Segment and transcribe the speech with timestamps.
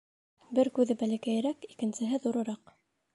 [0.59, 2.75] Бер күҙе бәләкәйерәк, икенсеһе ҙурыраҡ.